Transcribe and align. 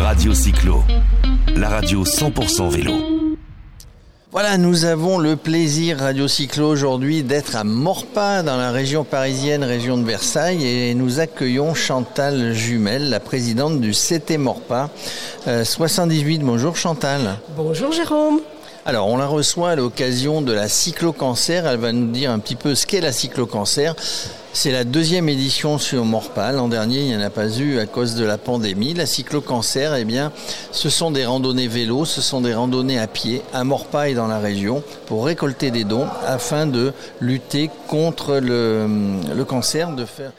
Radio 0.00 0.32
Cyclo, 0.32 0.82
la 1.54 1.68
radio 1.68 2.04
100% 2.04 2.70
vélo. 2.70 2.92
Voilà, 4.32 4.56
nous 4.56 4.86
avons 4.86 5.18
le 5.18 5.36
plaisir 5.36 5.98
Radio 5.98 6.26
Cyclo 6.26 6.68
aujourd'hui 6.68 7.22
d'être 7.22 7.54
à 7.54 7.64
Morpas 7.64 8.42
dans 8.42 8.56
la 8.56 8.70
région 8.70 9.04
parisienne, 9.04 9.62
région 9.62 9.98
de 9.98 10.04
Versailles 10.04 10.66
et 10.66 10.94
nous 10.94 11.20
accueillons 11.20 11.74
Chantal 11.74 12.54
Jumel, 12.54 13.10
la 13.10 13.20
présidente 13.20 13.80
du 13.80 13.92
CT 13.92 14.38
Morpas 14.38 14.88
78. 15.44 16.38
Bonjour 16.38 16.76
Chantal. 16.76 17.36
Bonjour 17.54 17.92
Jérôme. 17.92 18.40
Alors, 18.86 19.08
on 19.08 19.18
la 19.18 19.26
reçoit 19.26 19.70
à 19.70 19.76
l'occasion 19.76 20.40
de 20.40 20.52
la 20.52 20.66
cyclo-cancer. 20.66 21.66
Elle 21.66 21.78
va 21.78 21.92
nous 21.92 22.10
dire 22.10 22.30
un 22.30 22.38
petit 22.38 22.56
peu 22.56 22.74
ce 22.74 22.86
qu'est 22.86 23.02
la 23.02 23.12
cyclo-cancer. 23.12 23.94
C'est 24.52 24.72
la 24.72 24.82
deuxième 24.82 25.28
édition 25.28 25.78
sur 25.78 26.04
Morpa. 26.04 26.50
L'an 26.50 26.66
dernier, 26.66 27.02
il 27.02 27.06
n'y 27.06 27.16
en 27.16 27.20
a 27.20 27.30
pas 27.30 27.48
eu 27.56 27.78
à 27.78 27.86
cause 27.86 28.16
de 28.16 28.24
la 28.24 28.36
pandémie. 28.36 28.94
La 28.94 29.06
cyclo-cancer, 29.06 29.94
eh 29.94 30.04
bien, 30.04 30.32
ce 30.72 30.90
sont 30.90 31.12
des 31.12 31.24
randonnées 31.24 31.68
vélo, 31.68 32.04
ce 32.04 32.20
sont 32.20 32.40
des 32.40 32.52
randonnées 32.52 32.98
à 32.98 33.06
pied 33.06 33.42
à 33.54 33.62
Morpa 33.62 34.08
et 34.08 34.14
dans 34.14 34.26
la 34.26 34.40
région 34.40 34.82
pour 35.06 35.24
récolter 35.24 35.70
des 35.70 35.84
dons 35.84 36.08
afin 36.26 36.66
de 36.66 36.92
lutter 37.20 37.70
contre 37.86 38.38
le, 38.38 39.44
cancer, 39.44 39.92
de 39.92 40.04
faire 40.04 40.32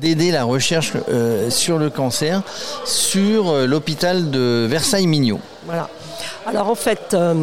d'aider 0.00 0.30
la 0.30 0.44
recherche 0.44 0.92
euh, 1.08 1.50
sur 1.50 1.78
le 1.78 1.90
cancer 1.90 2.42
sur 2.84 3.50
euh, 3.50 3.66
l'hôpital 3.66 4.30
de 4.30 4.66
Versailles-Mignot. 4.68 5.40
Voilà. 5.64 5.88
Alors 6.46 6.68
en 6.68 6.74
fait, 6.74 7.14
euh, 7.14 7.34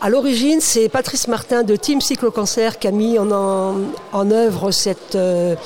à 0.00 0.10
l'origine, 0.10 0.60
c'est 0.60 0.88
Patrice 0.88 1.26
Martin 1.28 1.64
de 1.64 1.74
Team 1.74 2.00
Cyclo-Cancer 2.00 2.78
qui 2.78 2.86
a 2.86 2.90
mis 2.90 3.18
en, 3.18 4.30
œuvre 4.30 4.70
cette, 4.70 5.16
euh, 5.16 5.56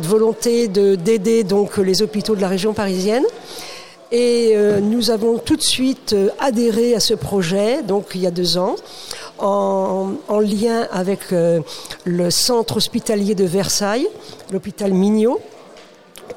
volonté 0.00 0.68
d'aider 0.68 1.44
donc 1.44 1.76
les 1.76 2.00
hôpitaux 2.02 2.34
de 2.36 2.40
la 2.40 2.48
région 2.48 2.72
parisienne. 2.72 3.24
Et 4.12 4.52
euh, 4.54 4.80
nous 4.80 5.10
avons 5.10 5.38
tout 5.38 5.56
de 5.56 5.62
suite 5.62 6.12
euh, 6.12 6.28
adhéré 6.38 6.94
à 6.94 7.00
ce 7.00 7.12
projet, 7.12 7.82
donc 7.82 8.12
il 8.14 8.22
y 8.22 8.26
a 8.26 8.30
deux 8.30 8.56
ans, 8.56 8.76
en 9.38 10.40
lien 10.40 10.86
avec 10.90 11.20
le 12.04 12.30
centre 12.30 12.78
hospitalier 12.78 13.34
de 13.34 13.44
Versailles, 13.44 14.08
l'hôpital 14.50 14.94
Mignot, 14.94 15.40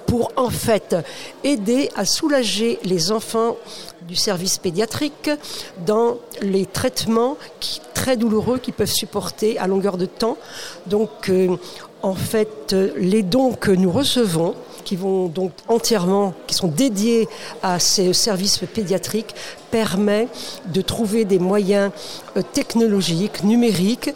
pour 0.06 0.32
en 0.36 0.50
fait 0.50 0.96
aider 1.44 1.90
à 1.96 2.06
soulager 2.06 2.80
les 2.84 3.12
enfants 3.12 3.58
du 4.02 4.16
service 4.16 4.58
pédiatrique 4.58 5.30
dans 5.86 6.18
les 6.42 6.66
traitements 6.66 7.38
très 7.94 8.18
douloureux 8.18 8.60
qu'ils 8.60 8.74
peuvent 8.74 8.88
supporter 8.88 9.58
à 9.60 9.68
longueur 9.68 9.98
de 9.98 10.06
temps. 10.06 10.38
Donc 10.88 11.30
euh, 11.30 11.58
en 12.02 12.16
fait 12.16 12.76
les 12.98 13.24
dons 13.24 13.54
que 13.54 13.72
nous 13.72 13.92
recevons 13.92 14.56
qui 14.90 14.96
vont 14.96 15.28
donc 15.28 15.52
entièrement, 15.68 16.34
qui 16.48 16.56
sont 16.56 16.68
dédiés 16.68 17.28
à 17.62 17.78
ces 17.78 18.12
services 18.14 18.58
pédiatriques, 18.74 19.36
permet 19.70 20.28
de 20.66 20.82
trouver 20.82 21.26
des 21.26 21.38
moyens 21.38 21.92
euh, 22.38 22.42
technologiques, 22.42 23.44
numériques, 23.44 24.10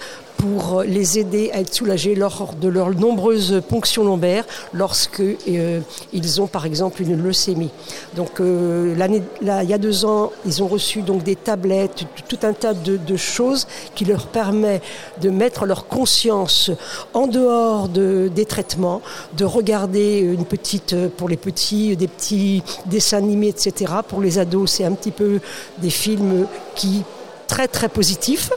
pour 0.44 0.84
les 0.84 1.20
aider 1.20 1.52
à 1.54 1.62
être 1.62 1.74
soulagés 1.74 2.16
lors 2.16 2.54
de 2.60 2.68
leurs 2.68 2.90
nombreuses 2.90 3.62
ponctions 3.70 4.04
lombaires 4.04 4.44
lorsque 4.74 5.22
euh, 5.22 5.80
ils 6.12 6.42
ont 6.42 6.48
par 6.48 6.66
exemple 6.66 7.02
une 7.02 7.16
leucémie. 7.16 7.70
Donc 8.18 8.42
euh, 8.42 8.94
il 9.42 9.70
y 9.70 9.74
a 9.74 9.78
deux 9.78 10.04
ans, 10.04 10.34
ils 10.46 10.62
ont 10.62 10.68
reçu 10.68 11.02
donc 11.02 11.24
des 11.24 11.38
tablettes, 11.38 12.04
tout 12.28 12.40
un 12.44 12.52
tas 12.52 12.74
de, 12.74 13.16
choses 13.16 13.68
qui 13.96 14.04
leur 14.04 14.28
permet 14.28 14.82
de 15.22 15.30
mettre 15.30 15.66
leur 15.66 15.88
conscience 15.88 16.72
en 17.14 17.28
dehors 17.28 17.88
de, 17.88 18.30
des 18.34 18.46
traitements, 18.46 19.02
de 19.38 19.46
regarder 19.46 20.20
une 20.20 20.44
petite 20.44 20.94
pour 21.16 21.30
les 21.30 21.38
petits 21.38 21.96
des 21.96 22.10
petits 22.10 22.64
dessins 22.86 23.20
animés, 23.20 23.50
etc. 23.50 23.94
Pour 24.06 24.20
les 24.20 24.40
ados, 24.40 24.72
c'est 24.72 24.84
un 24.84 24.94
petit 24.94 25.12
peu 25.12 25.40
des 25.78 25.90
films 25.90 26.48
qui 26.76 27.04
très 27.48 27.68
très 27.68 27.90
positif. 27.90 28.52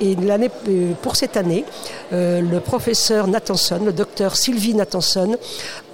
Et 0.00 0.16
euh, 0.16 0.92
pour 1.02 1.16
cette 1.16 1.36
année, 1.36 1.64
euh, 2.12 2.40
le 2.40 2.60
professeur 2.60 3.26
Nathanson, 3.26 3.80
le 3.84 3.92
docteur 3.92 4.36
Sylvie 4.36 4.74
Nathanson, 4.74 5.36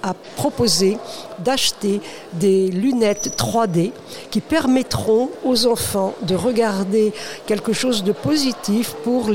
a 0.03 0.13
proposé 0.35 0.97
d'acheter 1.39 2.01
des 2.33 2.67
lunettes 2.67 3.35
3D 3.37 3.91
qui 4.29 4.41
permettront 4.41 5.29
aux 5.43 5.65
enfants 5.65 6.13
de 6.21 6.35
regarder 6.35 7.13
quelque 7.45 7.73
chose 7.73 8.03
de 8.03 8.11
positif 8.11 8.95
pour 9.03 9.29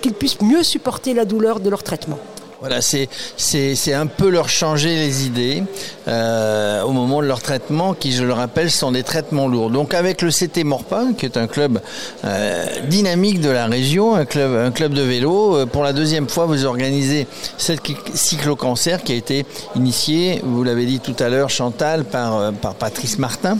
qu'ils 0.00 0.14
puissent 0.14 0.40
mieux 0.40 0.62
supporter 0.62 1.14
la 1.14 1.24
douleur 1.24 1.60
de 1.60 1.70
leur 1.70 1.82
traitement. 1.82 2.18
Voilà, 2.60 2.80
c'est 2.80 3.92
un 3.92 4.06
peu 4.08 4.28
leur 4.30 4.48
changer 4.48 4.96
les 4.96 5.26
idées 5.26 5.62
euh, 6.08 6.82
au 6.82 6.90
moment 6.90 7.22
de 7.22 7.26
leur 7.26 7.40
traitement, 7.40 7.94
qui, 7.94 8.10
je 8.10 8.24
le 8.24 8.32
rappelle, 8.32 8.68
sont 8.68 8.90
des 8.90 9.04
traitements 9.04 9.46
lourds. 9.46 9.70
Donc 9.70 9.94
avec 9.94 10.22
le 10.22 10.30
CT 10.30 10.64
Morpa, 10.64 11.04
qui 11.16 11.24
est 11.24 11.36
un 11.36 11.46
club 11.46 11.80
euh, 12.24 12.66
dynamique 12.88 13.40
de 13.40 13.50
la 13.50 13.66
région, 13.66 14.16
un 14.16 14.24
club 14.24 14.56
un 14.56 14.72
club 14.72 14.92
de 14.92 15.02
vélo, 15.02 15.56
euh, 15.56 15.66
pour 15.66 15.84
la 15.84 15.92
deuxième 15.92 16.28
fois, 16.28 16.46
vous 16.46 16.64
organisez 16.64 17.28
cette 17.58 17.80
cyclo-cancer 18.12 19.04
qui 19.04 19.12
a 19.12 19.16
été 19.16 19.46
initié, 19.76 20.40
vous 20.42 20.64
l'avez 20.64 20.86
dit 20.86 20.98
tout 20.98 21.16
à 21.20 21.28
l'heure, 21.28 21.50
Chantal, 21.50 22.04
par 22.04 22.52
par 22.54 22.74
Patrice 22.74 23.18
Martin. 23.18 23.58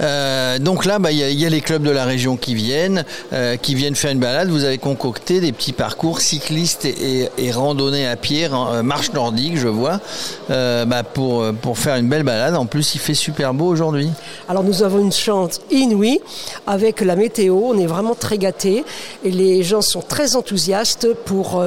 Euh, 0.00 0.58
donc 0.58 0.84
là, 0.84 0.98
bah, 0.98 1.12
il 1.12 1.18
y, 1.18 1.46
a 1.46 1.48
les 1.48 1.60
clubs 1.60 1.82
de 1.82 1.90
la 1.90 2.04
région 2.04 2.36
qui 2.36 2.54
viennent, 2.54 3.04
euh, 3.32 3.56
qui 3.56 3.74
viennent 3.74 3.94
faire 3.94 4.10
une 4.10 4.18
balade. 4.18 4.48
Vous 4.48 4.64
avez 4.64 4.78
concocté 4.78 5.40
des 5.40 5.52
petits 5.52 5.72
parcours 5.72 6.20
cyclistes 6.20 6.84
et, 6.84 7.28
randonnées 7.52 8.06
à 8.06 8.16
pied, 8.16 8.48
euh, 8.50 8.82
marche 8.82 9.12
nordique, 9.12 9.56
je 9.56 9.68
vois, 9.68 10.00
bah, 10.48 11.02
pour, 11.02 11.44
pour 11.62 11.78
faire 11.78 11.96
une 11.96 12.08
belle 12.08 12.22
balade. 12.22 12.54
En 12.54 12.66
plus, 12.66 12.94
il 12.94 12.98
fait 12.98 13.14
super 13.14 13.54
beau 13.54 13.66
aujourd'hui. 13.66 14.10
Alors 14.48 14.64
nous 14.64 14.82
avons 14.82 15.00
une 15.00 15.12
chance 15.12 15.60
inouïe 15.70 16.20
avec 16.66 17.00
la 17.00 17.16
météo. 17.16 17.60
On 17.64 17.78
est 17.78 17.86
vraiment 17.86 18.14
très 18.14 18.38
gâtés 18.38 18.84
et 19.24 19.30
les 19.30 19.62
gens 19.62 19.82
sont 19.82 20.02
très 20.02 20.36
enthousiastes 20.36 21.08
pour 21.24 21.62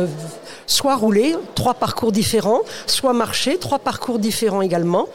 soit 0.68 0.96
rouler, 0.96 1.36
trois 1.56 1.74
parcours 1.74 2.12
différents, 2.12 2.62
soit 2.86 3.14
marcher, 3.14 3.58
trois 3.58 3.80
parcours 3.80 4.20
différents 4.20 4.62
également. 4.62 5.08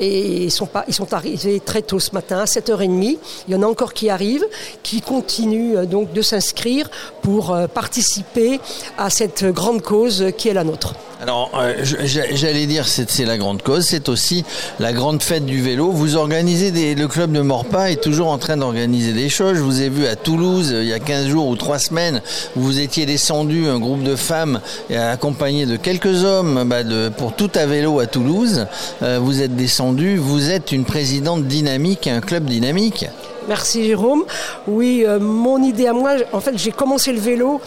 Et 0.00 0.44
ils 0.44 0.50
sont, 0.50 0.66
pas, 0.66 0.84
ils 0.88 0.94
sont 0.94 1.14
arrivés 1.14 1.60
très 1.60 1.82
tôt 1.82 2.00
ce 2.00 2.12
matin, 2.12 2.38
à 2.38 2.44
7h30. 2.46 3.18
Il 3.46 3.54
y 3.54 3.56
en 3.56 3.62
a 3.62 3.66
encore 3.66 3.92
qui 3.92 4.10
arrivent, 4.10 4.46
qui 4.82 5.00
continuent 5.00 5.76
euh, 5.76 5.86
donc 5.86 6.12
de 6.12 6.22
s'inscrire 6.22 6.90
pour 7.22 7.52
euh, 7.52 7.66
participer 7.66 8.60
à 8.98 9.10
cette 9.10 9.44
grande 9.44 9.82
cause 9.82 10.32
qui 10.36 10.48
est 10.48 10.54
la 10.54 10.64
nôtre. 10.64 10.94
Alors, 11.26 11.50
euh, 11.56 11.74
j'allais 11.82 12.66
dire, 12.66 12.86
c'est 12.86 13.24
la 13.24 13.36
grande 13.36 13.60
cause, 13.60 13.84
c'est 13.84 14.08
aussi 14.08 14.44
la 14.78 14.92
grande 14.92 15.20
fête 15.24 15.44
du 15.44 15.60
vélo. 15.60 15.90
Vous 15.90 16.14
organisez 16.14 16.70
des, 16.70 16.94
le 16.94 17.08
club 17.08 17.32
de 17.32 17.40
Morpa 17.40 17.90
est 17.90 18.00
toujours 18.00 18.28
en 18.28 18.38
train 18.38 18.56
d'organiser 18.56 19.12
des 19.12 19.28
choses. 19.28 19.56
Je 19.56 19.60
vous 19.60 19.82
ai 19.82 19.88
vu 19.88 20.06
à 20.06 20.14
Toulouse 20.14 20.72
il 20.72 20.86
y 20.86 20.92
a 20.92 21.00
15 21.00 21.26
jours 21.26 21.48
ou 21.48 21.56
3 21.56 21.80
semaines, 21.80 22.22
où 22.54 22.60
vous 22.60 22.78
étiez 22.78 23.06
descendu, 23.06 23.66
un 23.66 23.80
groupe 23.80 24.04
de 24.04 24.14
femmes, 24.14 24.60
accompagné 24.94 25.66
de 25.66 25.74
quelques 25.74 26.22
hommes 26.22 26.62
bah, 26.64 26.84
pour 27.16 27.34
tout 27.34 27.50
à 27.56 27.66
vélo 27.66 27.98
à 27.98 28.06
Toulouse. 28.06 28.68
vous 29.00 29.42
êtes 29.42 29.56
descendu 29.56 30.16
vous 30.16 30.50
êtes 30.50 30.70
une 30.70 30.84
présidente 30.84 31.44
dynamique, 31.44 32.06
un 32.06 32.20
club 32.20 32.44
dynamique. 32.44 33.06
Merci 33.48 33.84
Jérôme. 33.84 34.24
Oui, 34.66 35.04
euh, 35.06 35.20
mon 35.20 35.62
idée 35.62 35.86
à 35.86 35.92
moi, 35.92 36.14
en 36.32 36.40
fait, 36.40 36.58
j'ai 36.58 36.72
commencé 36.72 37.12
le 37.12 37.20
vélo 37.20 37.60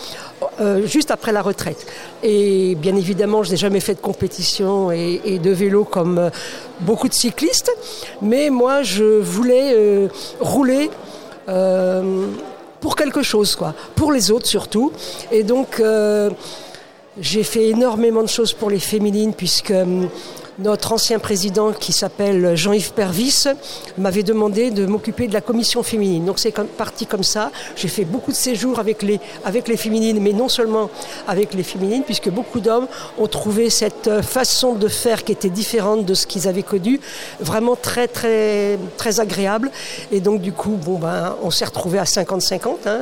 euh, 0.61 0.85
juste 0.85 1.11
après 1.11 1.31
la 1.31 1.41
retraite. 1.41 1.85
Et 2.23 2.75
bien 2.75 2.95
évidemment, 2.95 3.43
je 3.43 3.51
n'ai 3.51 3.57
jamais 3.57 3.79
fait 3.79 3.95
de 3.95 3.99
compétition 3.99 4.91
et, 4.91 5.39
de 5.41 5.51
vélo 5.51 5.83
comme 5.83 6.17
euh, 6.17 6.29
beaucoup 6.81 7.07
de 7.07 7.13
cyclistes. 7.13 7.71
Mais 8.21 8.49
moi, 8.49 8.83
je 8.83 9.03
voulais 9.03 10.09
rouler 10.39 10.89
pour 12.81 12.95
quelque 12.95 13.23
chose, 13.23 13.55
quoi. 13.55 13.73
Pour 13.95 14.11
les 14.11 14.31
autres 14.31 14.47
surtout. 14.47 14.91
Et 15.31 15.43
donc, 15.43 15.81
j'ai 17.19 17.43
fait 17.43 17.69
énormément 17.69 18.21
de 18.21 18.27
choses 18.27 18.53
pour 18.53 18.69
les 18.69 18.79
féminines 18.79 19.33
puisque 19.33 19.73
notre 20.59 20.91
ancien 20.91 21.19
président, 21.19 21.71
qui 21.71 21.93
s'appelle 21.93 22.55
Jean-Yves 22.55 22.93
Pervis, 22.93 23.45
m'avait 23.97 24.23
demandé 24.23 24.71
de 24.71 24.85
m'occuper 24.85 25.27
de 25.27 25.33
la 25.33 25.41
commission 25.41 25.83
féminine. 25.83 26.25
Donc 26.25 26.39
c'est 26.39 26.51
parti 26.51 27.05
comme 27.05 27.23
ça. 27.23 27.51
J'ai 27.75 27.87
fait 27.87 28.05
beaucoup 28.05 28.31
de 28.31 28.35
séjours 28.35 28.79
avec 28.79 29.01
les, 29.01 29.19
féminines, 29.77 30.19
mais 30.21 30.33
non 30.33 30.49
seulement 30.49 30.89
avec 31.27 31.53
les 31.53 31.63
féminines, 31.63 32.03
puisque 32.03 32.29
beaucoup 32.29 32.59
d'hommes 32.59 32.87
ont 33.17 33.27
trouvé 33.27 33.69
cette 33.69 34.21
façon 34.21 34.75
de 34.75 34.87
faire 34.87 35.23
qui 35.23 35.31
était 35.31 35.49
différente 35.49 36.05
de 36.05 36.13
ce 36.13 36.27
qu'ils 36.27 36.47
avaient 36.47 36.63
connu, 36.63 36.99
vraiment 37.39 37.75
très, 37.75 38.07
très, 38.07 38.77
très 38.97 39.19
agréable. 39.19 39.71
Et 40.11 40.19
donc 40.19 40.41
du 40.41 40.51
coup, 40.51 40.71
bon, 40.71 40.99
ben, 40.99 41.35
on 41.41 41.51
s'est 41.51 41.65
retrouvé 41.65 41.99
à 41.99 42.03
50-50. 42.03 42.69
Hein, 42.85 42.99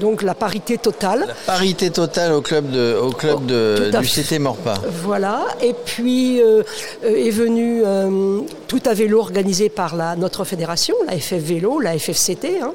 donc 0.00 0.22
la 0.22 0.34
parité 0.34 0.78
totale. 0.78 1.26
La 1.28 1.34
parité 1.46 1.90
totale 1.90 2.32
au 2.32 2.40
club, 2.40 2.70
de, 2.70 2.96
au 3.00 3.10
club 3.10 3.46
de, 3.46 3.92
du 4.00 4.08
CT 4.08 4.40
Morpa. 4.40 4.74
Voilà. 5.04 5.44
Et 5.62 5.74
puis 5.74 6.42
euh, 6.42 6.62
est 7.04 7.30
venu 7.30 7.82
euh, 7.84 8.40
tout 8.66 8.82
à 8.86 8.94
vélo 8.94 9.20
organisé 9.20 9.68
par 9.68 9.94
la, 9.94 10.16
notre 10.16 10.44
fédération, 10.44 10.96
la 11.06 11.16
FF 11.18 11.34
Vélo, 11.34 11.78
la 11.78 11.96
FFCT. 11.96 12.60
Hein. 12.62 12.72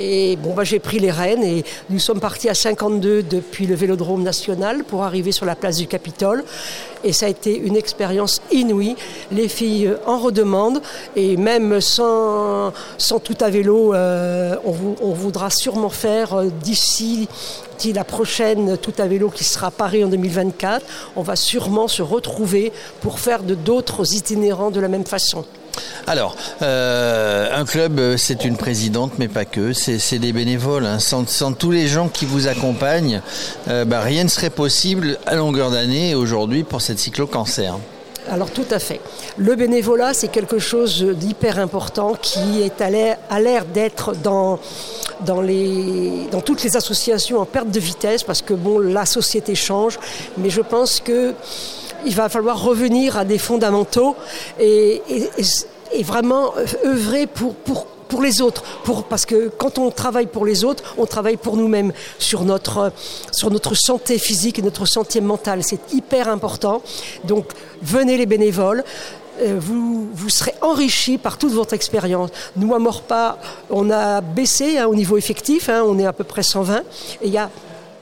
Et 0.00 0.36
bon, 0.36 0.54
bah, 0.54 0.64
j'ai 0.64 0.80
pris 0.80 0.98
les 0.98 1.10
rênes 1.10 1.44
et 1.44 1.64
nous 1.90 1.98
sommes 1.98 2.20
partis 2.20 2.48
à 2.48 2.54
52 2.54 3.22
depuis 3.22 3.66
le 3.66 3.74
Vélodrome 3.74 4.22
national 4.22 4.84
pour 4.84 5.04
arriver 5.04 5.30
sur 5.30 5.46
la 5.46 5.54
place 5.54 5.76
du 5.76 5.86
Capitole. 5.86 6.44
Et 7.04 7.12
ça 7.12 7.26
a 7.26 7.28
été 7.28 7.56
une 7.56 7.76
expérience 7.76 8.40
inouïe. 8.50 8.96
Les 9.30 9.48
filles 9.48 9.94
en 10.06 10.18
redemandent 10.18 10.82
et 11.14 11.36
même 11.36 11.80
sans, 11.80 12.72
tout 13.22 13.36
à 13.40 13.50
vélo, 13.50 13.94
euh, 13.94 14.56
on, 14.64 15.12
voudra 15.12 15.50
sûrement 15.50 15.90
faire 15.90 16.34
euh, 16.34 16.48
d'ici 16.62 17.28
la 17.92 18.04
prochaine 18.04 18.78
tout 18.78 18.94
à 18.98 19.06
vélo 19.06 19.28
qui 19.28 19.44
sera 19.44 19.66
à 19.66 19.70
Paris 19.70 20.04
en 20.04 20.08
2024, 20.08 20.86
on 21.16 21.22
va 21.22 21.36
sûrement 21.36 21.88
se 21.88 22.02
retrouver 22.02 22.72
pour 23.00 23.18
faire 23.18 23.42
d'autres 23.42 24.14
itinérants 24.14 24.70
de 24.70 24.80
la 24.80 24.88
même 24.88 25.04
façon. 25.04 25.44
Alors, 26.06 26.36
euh, 26.60 27.48
un 27.52 27.64
club, 27.64 27.98
euh, 27.98 28.16
c'est 28.18 28.44
une 28.44 28.56
présidente, 28.56 29.12
mais 29.18 29.28
pas 29.28 29.44
que. 29.44 29.72
C'est 29.72 30.18
des 30.18 30.32
bénévoles. 30.32 30.84
Hein. 30.84 30.98
Sans, 30.98 31.52
tous 31.52 31.70
les 31.70 31.86
gens 31.86 32.08
qui 32.08 32.26
vous 32.26 32.46
accompagnent, 32.46 33.22
euh, 33.68 33.84
bah, 33.84 34.00
rien 34.00 34.24
ne 34.24 34.28
serait 34.28 34.50
possible 34.50 35.18
à 35.26 35.34
longueur 35.34 35.70
d'année 35.70 36.14
aujourd'hui 36.14 36.62
pour 36.62 36.82
cette 36.82 36.98
cyclo-cancer. 36.98 37.78
Alors 38.30 38.50
tout 38.50 38.66
à 38.70 38.78
fait. 38.78 39.00
Le 39.36 39.54
bénévolat, 39.54 40.14
c'est 40.14 40.28
quelque 40.28 40.58
chose 40.58 41.02
d'hyper 41.02 41.58
important 41.58 42.14
qui 42.20 42.62
est 42.62 42.80
à 42.80 42.88
l'air 42.88 43.64
d'être 43.66 44.14
dans, 44.14 44.58
dans, 45.20 45.42
dans 45.42 46.40
toutes 46.40 46.62
les 46.62 46.74
associations 46.76 47.38
en 47.38 47.44
perte 47.44 47.70
de 47.70 47.80
vitesse 47.80 48.22
parce 48.22 48.40
que 48.40 48.54
bon, 48.54 48.78
la 48.78 49.04
société 49.04 49.54
change, 49.54 49.98
mais 50.38 50.48
je 50.48 50.62
pense 50.62 51.00
que 51.00 51.34
il 52.06 52.14
va 52.14 52.28
falloir 52.28 52.62
revenir 52.62 53.16
à 53.16 53.24
des 53.24 53.38
fondamentaux 53.38 54.16
et, 54.60 55.02
vraiment 56.02 56.52
œuvrer 56.84 57.26
pour, 57.26 57.54
pour, 57.54 57.86
pour 57.86 58.22
les 58.22 58.40
autres, 58.40 58.62
pour, 58.84 59.04
parce 59.04 59.26
que 59.26 59.48
quand 59.48 59.78
on 59.78 59.90
travaille 59.90 60.26
pour 60.26 60.44
les 60.44 60.64
autres, 60.64 60.94
on 60.98 61.06
travaille 61.06 61.36
pour 61.36 61.56
nous-mêmes, 61.56 61.92
sur 62.18 62.44
notre, 62.44 62.92
sur 63.30 63.50
notre 63.50 63.74
santé 63.74 64.18
physique 64.18 64.58
et 64.58 64.62
notre 64.62 64.86
santé 64.86 65.20
mentale. 65.20 65.62
C'est 65.62 65.92
hyper 65.92 66.28
important. 66.28 66.82
Donc 67.24 67.46
venez 67.82 68.16
les 68.16 68.26
bénévoles. 68.26 68.84
Euh, 69.40 69.56
vous, 69.58 70.08
vous 70.12 70.28
serez 70.28 70.54
enrichis 70.60 71.18
par 71.18 71.38
toute 71.38 71.52
votre 71.52 71.74
expérience. 71.74 72.30
Nous, 72.56 72.72
à 72.74 72.78
Morpa, 72.78 73.38
on 73.68 73.90
a 73.90 74.20
baissé 74.20 74.78
hein, 74.78 74.86
au 74.86 74.94
niveau 74.94 75.16
effectif, 75.16 75.68
hein, 75.68 75.82
on 75.84 75.98
est 75.98 76.06
à 76.06 76.12
peu 76.12 76.22
près 76.22 76.44
120, 76.44 76.78
et 76.78 76.82
il 77.24 77.32
y 77.32 77.38
a 77.38 77.50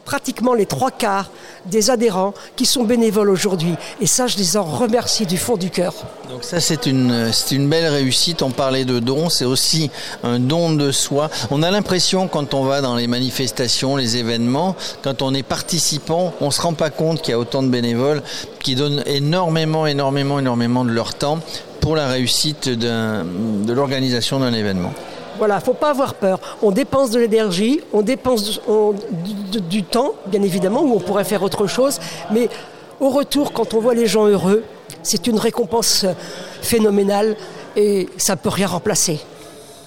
pratiquement 0.04 0.54
les 0.54 0.66
trois 0.66 0.90
quarts 0.90 1.31
des 1.66 1.90
adhérents 1.90 2.34
qui 2.56 2.66
sont 2.66 2.84
bénévoles 2.84 3.31
aujourd'hui. 3.31 3.75
Et 4.00 4.06
ça, 4.06 4.26
je 4.26 4.37
les 4.37 4.56
en 4.56 4.64
remercie 4.64 5.26
du 5.26 5.38
fond 5.38 5.56
du 5.56 5.70
cœur. 5.70 5.94
Donc 6.31 6.44
ça, 6.44 6.60
c'est 6.60 6.87
une, 6.87 7.69
belle 7.69 7.87
réussite. 7.87 8.43
On 8.43 8.50
parlait 8.50 8.84
de 8.84 8.99
don, 8.99 9.28
c'est 9.28 9.44
aussi 9.44 9.90
un 10.22 10.38
don 10.38 10.72
de 10.72 10.90
soi. 10.90 11.31
On 11.50 11.62
a 11.62 11.70
l'impression, 11.70 12.28
quand 12.28 12.54
on 12.54 12.64
va 12.64 12.81
dans 12.81 12.96
les 12.96 13.06
manifestations, 13.06 13.96
les 13.96 14.16
événements, 14.16 14.76
quand 15.02 15.22
on 15.22 15.34
est 15.34 15.43
participant, 15.43 16.34
on 16.40 16.46
ne 16.46 16.50
se 16.50 16.60
rend 16.60 16.75
pas 16.75 16.90
compte 16.90 17.22
qu'il 17.22 17.32
y 17.32 17.34
a 17.34 17.38
autant 17.38 17.62
de 17.62 17.69
bénévoles 17.69 18.22
qui 18.60 18.75
donnent 18.75 19.02
énormément, 19.06 19.87
énormément, 19.87 20.38
énormément 20.38 20.84
de 20.84 20.90
leur 20.90 21.14
temps 21.14 21.38
pour 21.81 21.96
la 21.96 22.08
réussite 22.08 22.69
de 22.69 23.72
l'organisation 23.72 24.40
d'un 24.40 24.52
événement. 24.52 24.93
Voilà, 25.38 25.61
faut 25.61 25.75
pas 25.75 25.90
avoir 25.90 26.14
peur. 26.14 26.38
On 26.62 26.70
dépense 26.70 27.11
de 27.11 27.19
l'énergie, 27.19 27.81
on 27.93 28.02
dépense 28.02 28.61
du, 29.69 29.82
temps, 29.82 30.14
bien 30.26 30.43
évidemment, 30.43 30.82
où 30.82 30.94
on 30.94 31.00
pourrait 31.00 31.25
faire 31.25 31.43
autre 31.43 31.67
chose, 31.67 31.99
mais 32.31 32.49
au 33.00 33.11
retour, 33.11 33.52
quand 33.52 33.75
on 33.75 33.81
voit 33.81 33.94
les 33.94 34.06
gens 34.06 34.26
heureux, 34.26 34.62
c'est 35.02 35.26
une 35.26 35.38
récompense 35.38 36.06
phénoménale 36.61 37.37
et 37.76 38.08
ça 38.17 38.34
ne 38.34 38.38
peut 38.38 38.49
rien 38.49 38.67
remplacer. 38.67 39.20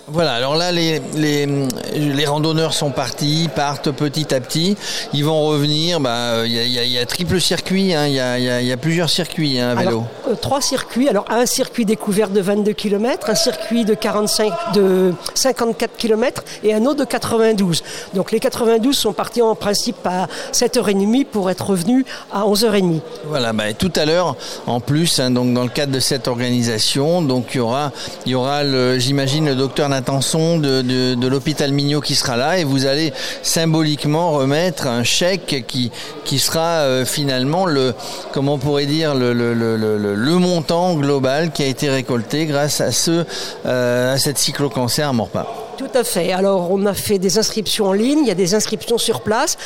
Voilà, 0.08 0.34
alors 0.34 0.56
là, 0.56 0.72
les, 0.72 1.02
les, 1.16 1.48
les, 1.96 2.26
randonneurs 2.28 2.74
sont 2.74 2.92
partis, 2.92 3.50
partent 3.56 3.90
petit 3.90 4.36
à 4.36 4.40
petit. 4.40 4.78
Ils 5.14 5.26
vont 5.26 5.44
revenir. 5.48 6.00
Bah, 6.00 6.46
il 6.46 6.52
y, 6.52 6.78
a, 6.78 6.84
y, 6.86 7.00
a, 7.00 7.06
triple 7.08 7.42
circuit. 7.42 7.96
Hein. 7.96 8.06
Il 8.06 8.14
y, 8.14 8.20
a, 8.20 8.38
y, 8.38 8.72
a, 8.72 8.78
plusieurs 8.78 9.10
circuits 9.10 9.60
hein, 9.60 9.70
à 9.72 9.76
vélo. 9.76 10.04
Euh, 10.30 10.36
trois 10.36 10.62
circuits. 10.62 11.10
Alors, 11.10 11.26
un 11.30 11.48
circuit 11.48 11.86
découvert 11.86 12.30
de 12.30 12.40
22 12.40 12.74
km, 12.74 13.32
un 13.32 13.36
circuit 13.36 13.84
de 13.84 13.96
45, 13.96 14.54
de 14.76 15.14
54 15.34 15.98
km 15.98 16.44
et 16.64 16.76
un 16.76 16.86
autre 16.86 17.00
de 17.00 17.06
92. 17.06 17.82
Donc, 18.14 18.32
les 18.32 18.40
92 18.40 18.96
sont 18.96 19.14
partis 19.14 19.42
en 19.42 19.56
principe 19.56 20.06
à 20.06 20.28
7h30 20.54 21.26
pour 21.26 21.50
être 21.50 21.66
revenus 21.72 22.06
à 22.32 22.44
11h30. 22.44 23.00
Voilà, 23.26 23.54
bah, 23.54 23.74
tout 23.74 23.94
à 23.96 24.06
l'heure, 24.06 24.36
en 24.68 24.80
plus, 24.80 25.20
hein, 25.20 25.32
donc 25.32 25.52
dans 25.52 25.64
le 25.64 25.70
cadre 25.70 25.94
de 25.94 26.00
cette 26.00 26.28
organisation, 26.28 27.24
donc 27.24 27.56
il 27.56 27.58
y 27.58 27.60
aura, 27.60 27.92
y 28.28 28.36
aura, 28.36 28.62
j'imagine, 29.00 29.48
le 29.48 29.56
docteur 29.56 29.90
attention 29.96 30.60
de, 30.60 30.82
de, 30.82 31.28
l'hôpital 31.28 31.72
Mignot 31.72 32.02
qui 32.02 32.16
sera 32.16 32.38
là 32.38 32.58
et 32.60 32.64
vous 32.64 32.86
allez 32.86 33.14
symboliquement 33.42 34.32
remettre 34.32 34.88
un 34.88 35.04
chèque 35.04 35.66
qui, 35.68 35.92
qui 36.24 36.40
sera 36.40 36.82
euh, 36.82 37.06
finalement 37.06 37.66
le, 37.66 37.94
comment 38.32 38.54
on 38.54 38.58
pourrait 38.58 38.86
dire, 38.86 39.16
le, 39.16 39.34
le, 39.34 39.54
le, 39.54 40.36
montant 40.36 40.96
global 40.96 41.52
qui 41.52 41.64
a 41.64 41.68
été 41.68 41.90
récolté 41.90 42.46
grâce 42.46 42.82
à, 42.82 42.92
ce, 42.92 43.26
euh, 43.66 44.14
à 44.14 44.18
cette 44.18 44.38
cyclo-cancer 44.38 45.10
à 45.10 45.14
Morpa. 45.14 45.48
Tout 45.78 45.90
à 45.94 46.04
fait. 46.04 46.32
Alors, 46.32 46.72
on 46.72 46.86
a 46.86 46.94
fait 46.94 47.20
des 47.20 47.38
inscriptions 47.38 47.88
en 47.88 47.94
ligne, 47.94 48.20
il 48.22 48.28
y 48.28 48.32
a 48.32 48.36
des 48.36 48.56
inscriptions 48.56 48.98
sur 48.98 49.22
place. 49.22 49.58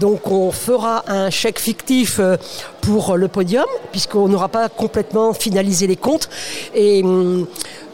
Donc, 0.00 0.30
on 0.30 0.50
fera 0.50 1.04
un 1.08 1.28
chèque 1.28 1.58
fictif 1.58 2.20
euh, 2.20 2.36
pour 2.80 3.16
le 3.16 3.28
podium, 3.28 3.66
puisqu'on 3.90 4.28
n'aura 4.28 4.48
pas 4.48 4.68
complètement 4.68 5.32
finalisé 5.34 5.86
les 5.86 5.96
comptes. 5.96 6.28
Et. 6.74 7.02
Hum, 7.02 7.46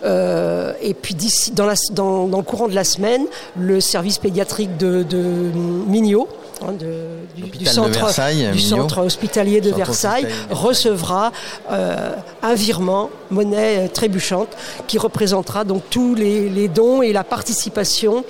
euh, 0.05 0.73
et 0.83 0.95
puis 0.95 1.15
d'ici, 1.15 1.53
dans, 1.53 1.73
dans, 1.93 2.29
dans, 2.29 2.39
le 2.39 2.45
courant 2.45 2.69
de 2.69 2.75
la 2.75 2.85
semaine, 2.85 3.25
le 3.57 3.81
service 3.81 4.19
pédiatrique 4.19 4.77
de, 4.77 5.03
de 5.03 5.19
Mignot, 5.19 6.29
hein, 6.63 6.73
du, 6.73 7.67
centre, 7.67 8.53
du 8.53 8.61
centre, 8.61 8.99
hospitalier 9.03 9.61
de 9.61 9.71
Versailles. 9.71 10.27
recevra 10.51 11.33
euh, 11.71 12.11
un 12.43 12.55
virement 12.55 13.11
monnaie 13.31 13.89
trébuchante 13.89 14.49
qui 14.87 14.99
représentera 14.99 15.65
donc 15.65 15.83
tous 15.91 16.15
les, 16.15 16.49
les 16.49 16.69
dons 16.69 17.03
et 17.03 17.13
la 17.13 17.25
participation 17.25 18.25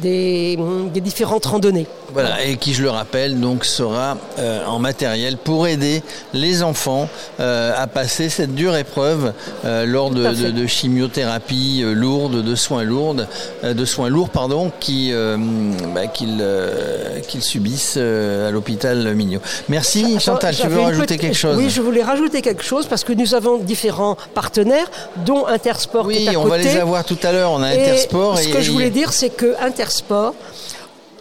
des, 0.00 0.58
des, 0.92 1.00
différentes 1.00 1.46
randonnées. 1.46 1.86
Voilà, 2.12 2.42
et 2.44 2.56
qui, 2.56 2.74
je 2.74 2.82
le 2.82 2.90
rappelle, 2.90 3.38
donc 3.38 3.64
sera 3.64 4.16
euh, 4.38 4.64
en 4.66 4.78
matériel 4.78 5.36
pour 5.36 5.66
aider 5.66 6.02
les 6.32 6.62
enfants 6.62 7.08
euh, 7.38 7.72
à 7.76 7.86
passer 7.86 8.28
cette 8.28 8.54
dure 8.54 8.76
épreuve 8.76 9.32
euh, 9.64 9.86
lors 9.86 10.10
de, 10.10 10.24
de, 10.24 10.50
de, 10.50 10.66
chimiothérapie 10.66 11.82
lourde, 11.84 12.42
de 12.42 12.54
soins 12.54 12.82
lourds, 12.82 13.16
de 13.62 13.84
soins 13.84 14.08
lourds, 14.08 14.30
pardon, 14.30 14.72
qui 14.80 15.12
bah, 15.94 16.06
qu'ils 16.06 17.42
subissent 17.42 17.96
à 17.96 18.50
l'hôpital 18.50 19.14
Mignot. 19.14 19.40
Merci, 19.68 20.18
Chantal. 20.18 20.54
Tu 20.54 20.66
veux 20.66 20.80
rajouter 20.80 21.18
quelque 21.18 21.36
chose 21.36 21.56
Oui, 21.56 21.70
je 21.70 21.80
voulais 21.80 22.02
rajouter 22.02 22.42
quelque 22.42 22.64
chose 22.64 22.86
parce 22.86 23.04
que 23.04 23.12
nous 23.12 23.34
avons 23.34 23.58
différents 23.58 24.16
partenaires, 24.40 24.90
dont 25.28 25.46
Intersport. 25.46 26.06
Oui, 26.06 26.16
qui 26.16 26.26
est 26.26 26.34
à 26.34 26.40
on 26.40 26.46
va 26.46 26.56
les 26.56 26.76
avoir 26.76 27.04
tout 27.04 27.18
à 27.22 27.30
l'heure. 27.32 27.50
On 27.52 27.62
a 27.62 27.68
Intersport. 27.68 28.38
Et, 28.38 28.44
ce 28.44 28.48
que 28.48 28.62
je 28.62 28.70
voulais 28.70 28.90
dire, 29.00 29.12
c'est 29.12 29.30
que 29.30 29.54
Intersport. 29.60 30.34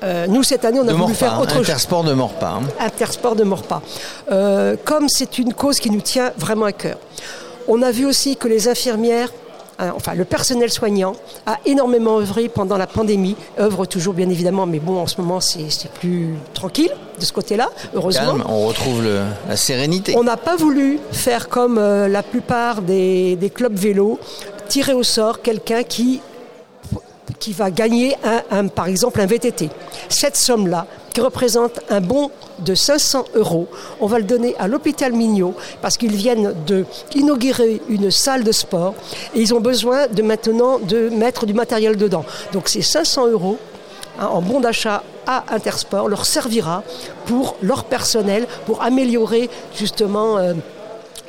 Euh, 0.02 0.28
nous, 0.28 0.44
cette 0.44 0.64
année, 0.64 0.80
on 0.80 0.88
a 0.88 0.94
voulu 0.94 1.14
faire 1.14 1.38
autre 1.42 1.56
chose. 1.56 1.70
Intersport 1.70 2.06
de 2.06 2.14
Morpa. 2.14 2.52
Hein. 2.56 2.62
Intersport 2.80 3.36
de 3.36 3.44
Morpa. 3.44 3.82
Euh, 4.32 4.78
comme 4.86 5.10
c'est 5.10 5.38
une 5.38 5.54
cause 5.54 5.78
qui 5.80 5.92
nous 5.92 6.00
tient 6.00 6.32
vraiment 6.38 6.66
à 6.66 6.72
cœur. 6.72 6.98
On 7.68 7.82
a 7.82 7.92
vu 7.92 8.06
aussi 8.06 8.38
que 8.38 8.48
les 8.48 8.70
infirmières 8.70 9.32
enfin 9.96 10.14
le 10.14 10.26
personnel 10.26 10.70
soignant 10.70 11.14
a 11.46 11.58
énormément 11.66 12.20
œuvré 12.20 12.50
pendant 12.50 12.78
la 12.78 12.88
pandémie, 12.88 13.36
œuvre 13.60 13.86
toujours 13.86 14.14
bien 14.14 14.30
évidemment, 14.30 14.66
mais 14.66 14.80
bon 14.80 15.00
en 15.00 15.08
ce 15.08 15.20
moment 15.22 15.40
c'est 15.40 15.92
plus 16.00 16.36
tranquille 16.54 16.92
de 17.20 17.26
ce 17.26 17.34
côté-là, 17.34 17.70
heureusement. 17.94 18.38
on 18.48 18.68
retrouve 18.68 19.04
la 19.48 19.58
sérénité. 19.58 20.16
On 20.18 20.24
n'a 20.24 20.38
pas 20.38 20.56
voulu 20.56 21.00
faire 21.12 21.50
comme 21.50 21.80
la 21.80 22.24
plupart 22.24 22.82
des, 22.82 23.36
des 23.36 23.50
clubs 23.50 23.76
vélos, 23.76 24.20
tirer 24.70 24.94
au 24.94 25.04
sort 25.04 25.42
quelqu'un 25.42 25.84
qui 25.84 26.22
qui 27.40 27.54
va 27.54 27.72
gagner, 27.72 28.16
un, 28.52 28.68
par 28.68 28.88
exemple, 28.88 29.22
un 29.22 29.26
VTT. 29.26 29.70
Cette 30.10 30.36
somme-là, 30.36 30.86
représente 31.20 31.80
un 31.90 32.02
bon 32.02 32.32
de 32.60 32.76
500 32.76 33.26
euros, 33.36 33.68
on 34.00 34.08
va 34.08 34.20
le 34.20 34.26
donner 34.26 34.56
à 34.60 34.68
l'hôpital 34.68 35.14
Mignot 35.14 35.54
parce 35.82 35.98
qu'ils 35.98 36.16
viennent 36.16 36.54
d'inaugurer 37.12 37.82
une 37.90 38.12
salle 38.12 38.44
de 38.44 38.52
sport 38.52 38.94
et 39.36 39.42
ils 39.42 39.54
ont 39.54 39.62
besoin 39.62 40.08
de 40.08 40.22
maintenant 40.22 40.80
de 40.80 41.10
mettre 41.10 41.46
du 41.46 41.54
matériel 41.54 41.98
dedans. 41.98 42.26
Donc 42.54 42.68
ces 42.68 42.82
500 42.82 43.28
euros 43.28 43.58
hein, 44.20 44.28
en 44.28 44.42
bon 44.42 44.60
d'achat 44.60 45.04
à 45.28 45.44
Intersport 45.54 46.08
leur 46.08 46.26
servira 46.26 46.84
pour 47.26 47.56
leur 47.62 47.86
personnel, 47.86 48.48
pour 48.66 48.82
améliorer 48.84 49.50
justement... 49.76 50.38
Euh, 50.38 50.54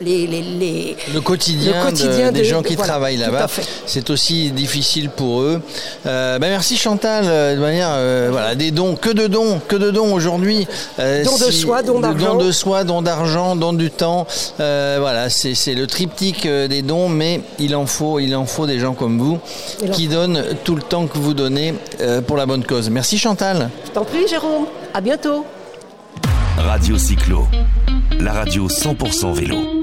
les, 0.01 0.27
les, 0.27 0.41
les- 0.43 0.97
le 1.13 1.21
quotidien, 1.21 1.85
Le 1.85 1.91
quotidien 1.91 2.29
de- 2.29 2.35
des 2.35 2.41
de- 2.41 2.45
gens 2.45 2.63
de- 2.63 2.67
qui 2.69 2.75
voilà, 2.77 2.93
travaillent 2.93 3.17
là-bas. 3.19 3.47
C'est 3.87 4.09
aussi 4.11 4.51
difficile 4.51 5.11
pour 5.11 5.43
eux. 5.43 5.61
Euh, 6.07 6.39
ben 6.39 6.49
merci 6.49 6.77
Chantal. 6.77 7.25
euh, 7.27 7.55
De 7.55 7.61
manière, 7.61 7.91
euh, 7.93 8.29
voilà, 8.31 8.55
des 8.55 8.71
dons, 8.71 8.97
que 8.97 9.11
de 9.11 9.27
dons, 9.27 9.61
que 9.69 9.77
de 9.77 9.91
dons 9.91 10.13
aujourd'hui. 10.15 10.67
Euh, 10.99 11.23
Dons 11.25 11.37
de 11.37 11.51
soi, 11.51 11.83
dons 11.83 12.01
d'argent. 12.01 12.35
Dons 12.37 12.45
de 12.47 12.53
soi, 12.53 12.85
dons 12.85 13.03
d'argent, 13.03 13.57
dons 13.57 13.73
du 13.75 13.91
temps. 13.91 14.27
Euh, 14.61 14.97
voilà, 15.01 15.29
c'est 15.29 15.75
le 15.75 15.87
triptyque 15.87 16.47
des 16.47 16.81
dons, 16.83 17.09
mais 17.09 17.43
il 17.59 17.77
en 17.77 17.85
faut, 17.87 18.19
il 18.21 18.35
en 18.35 18.47
faut 18.47 18.67
des 18.67 18.79
gens 18.79 18.95
comme 18.95 19.19
vous 19.19 19.39
qui 19.93 20.09
donnent 20.09 20.43
tout 20.65 20.77
le 20.77 20.83
temps 20.83 21.07
que 21.09 21.19
vous 21.19 21.35
donnez 21.35 21.75
euh, 22.01 22.21
pour 22.23 22.37
la 22.39 22.47
bonne 22.47 22.65
cause. 22.65 22.89
Merci 22.89 23.19
Chantal. 23.19 23.69
Je 23.85 23.91
t'en 23.91 24.05
prie, 24.05 24.27
Jérôme. 24.29 24.67
À 24.95 25.01
bientôt. 25.01 25.45
Radio 26.57 26.99
Cyclo, 26.99 27.47
la 28.19 28.33
radio 28.33 28.69
100% 28.69 29.33
vélo. 29.33 29.80